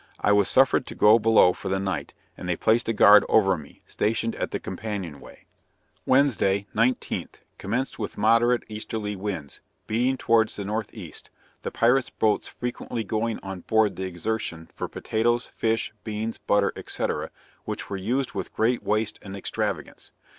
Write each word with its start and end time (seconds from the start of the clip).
I 0.19 0.31
was 0.31 0.49
suffered 0.49 0.87
to 0.87 0.95
go 0.95 1.19
below 1.19 1.53
for 1.53 1.69
the 1.69 1.77
night, 1.77 2.15
and 2.35 2.49
they 2.49 2.55
placed 2.55 2.89
a 2.89 2.91
guard 2.91 3.23
over 3.29 3.55
me, 3.55 3.83
stationed 3.85 4.33
at 4.37 4.49
the 4.49 4.59
companion 4.59 5.19
way. 5.19 5.45
Wednesday, 6.07 6.65
19th, 6.75 7.41
commenced 7.59 7.99
with 7.99 8.17
moderate 8.17 8.63
easterly 8.67 9.15
winds, 9.15 9.61
beating 9.85 10.17
towards 10.17 10.55
the 10.55 10.65
northeast, 10.65 11.29
the 11.61 11.69
pirate's 11.69 12.09
boats 12.09 12.47
frequently 12.47 13.03
going 13.03 13.39
on 13.43 13.59
board 13.59 13.95
the 13.95 14.07
Exertion 14.07 14.69
for 14.73 14.87
potatoes, 14.87 15.45
fish, 15.45 15.93
beans, 16.03 16.39
butter, 16.39 16.73
&c. 16.87 17.05
which 17.65 17.87
were 17.91 17.97
used 17.97 18.31
with 18.33 18.55
great 18.55 18.81
waste 18.81 19.19
and 19.21 19.35
extravagance. 19.37 20.11